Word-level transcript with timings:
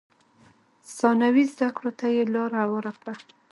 ثانوي 0.97 1.43
زده 1.53 1.69
کړو 1.75 1.91
ته 1.99 2.05
یې 2.15 2.23
لار 2.33 2.51
هواره 2.61 2.91
کړه. 2.99 3.13